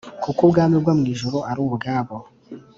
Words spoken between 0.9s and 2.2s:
mu ijuru ari ubwabo.